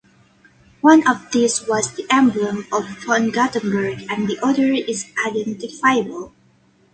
[0.81, 6.33] One of these was the emblem of von Guttenberg and the other is unidentifiable.